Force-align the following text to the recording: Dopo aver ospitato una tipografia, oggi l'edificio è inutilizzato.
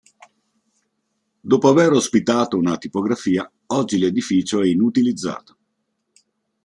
Dopo 1.41 1.67
aver 1.69 1.91
ospitato 1.91 2.57
una 2.57 2.75
tipografia, 2.79 3.47
oggi 3.67 3.99
l'edificio 3.99 4.63
è 4.63 4.67
inutilizzato. 4.67 5.57